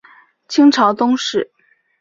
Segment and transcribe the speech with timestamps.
[0.47, 1.51] 清朝宗室。